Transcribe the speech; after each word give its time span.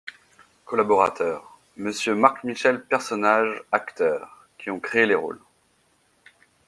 COLLABORATEUR: 0.65 1.43
Monsieur 1.77 2.15
MARC-MICHEL 2.15 2.79
PERSONNAGES 2.89 3.61
ACTEURS 3.71 4.27
qui 4.57 4.71
ont 4.71 4.79
créé 4.79 5.05
les 5.05 5.13
rôles. 5.13 5.37